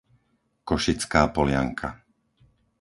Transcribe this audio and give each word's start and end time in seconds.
Košická 0.69 1.21
Polianka 1.35 1.89